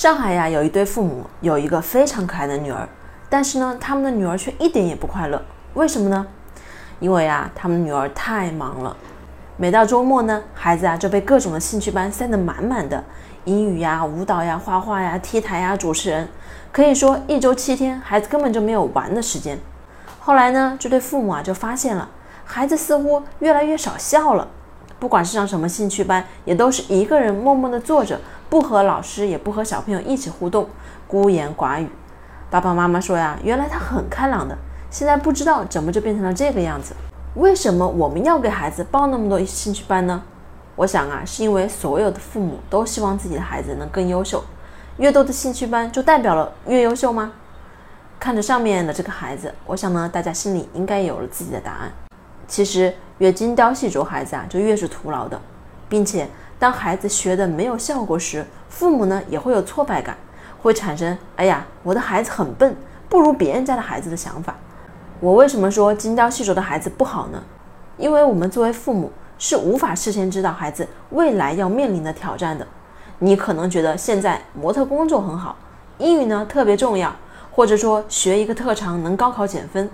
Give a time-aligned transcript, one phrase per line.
[0.00, 2.88] 上海呀，有一对父母有一个非常可爱的女儿，
[3.28, 5.42] 但是呢，他们的女儿却一点也不快乐。
[5.74, 6.26] 为什么呢？
[7.00, 8.96] 因为啊，他们女儿太忙了。
[9.58, 13.04] 每到周末呢，孩子啊就被各种的兴趣班塞得满满的，
[13.44, 16.26] 英语呀、舞蹈呀、画画呀、T 台呀、主持人，
[16.72, 19.58] 可以说一周七天，孩子根本就没有玩的时间。
[20.18, 22.08] 后来呢，这对父母啊就发现了，
[22.46, 24.48] 孩子似乎越来越少笑了。
[25.00, 30.68] 不管是上什么兴趣班，也都是一个人默默地坐着，不和老师，也不和小朋友一起互动，
[31.08, 31.88] 孤言寡语。
[32.50, 34.56] 爸爸妈妈说呀，原来他很开朗的，
[34.90, 36.94] 现在不知道怎么就变成了这个样子。
[37.34, 40.22] 为什么我们要给孩子报那么多兴趣班呢？
[40.76, 44.44] 我想啊，是因为所有的父母都希望自己的孩子能更优秀，
[44.98, 47.32] 越多的兴趣班就代表了越优秀吗？
[48.18, 52.09] 看着上面的这个孩子，我想呢，大家心里应该有了自己的答案。
[52.50, 55.40] 其实越精雕细琢，孩子啊就越是徒劳的，
[55.88, 56.26] 并且
[56.58, 60.16] 当孩子学的没有效果时，父母呢也会有挫败感，
[60.60, 62.74] 会产生“哎呀，我的孩子很笨，
[63.08, 64.56] 不如别人家的孩子”的想法。
[65.20, 67.40] 我为什么说精雕细琢的孩子不好呢？
[67.96, 72.66] 因为我们作为父母是无法事先知道孩子未来要面临的挑战的。
[73.20, 75.56] 你可能觉得现在模特工作很好，
[75.98, 77.14] 英语呢特别重要，
[77.52, 79.88] 或者说学一个特长能高考减分。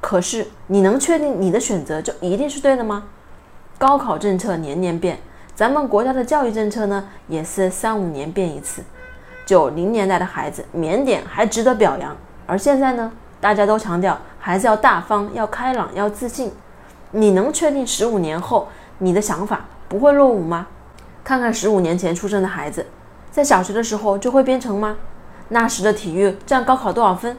[0.00, 3.04] 可是你能确定你的选择就一定是对的吗？
[3.76, 5.18] 高考政策年年变，
[5.54, 8.82] 咱们国家的教育政策呢也是三五年变一次。
[9.44, 13.10] 九零年代的孩子腼腆还值得表扬，而现在呢，
[13.40, 16.52] 大家都强调孩子要大方、要开朗、要自信。
[17.10, 20.66] 你能确定十五年后你的想法不会落伍吗？
[21.24, 22.84] 看看十五年前出生的孩子，
[23.30, 24.96] 在小学的时候就会编程吗？
[25.48, 27.36] 那时的体育占高考多少分？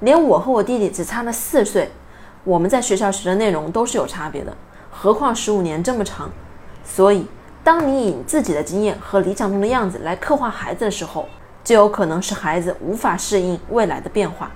[0.00, 1.90] 连我和我弟弟只差了四岁，
[2.44, 4.56] 我们在学校学的内容都是有差别的，
[4.90, 6.30] 何况十五年这么长。
[6.84, 7.26] 所以，
[7.62, 11.28] 当你以自己的经验和理想中的样子来刻画孩子的时候，
[11.62, 14.50] 就有可能使孩子无法适应未来的变化。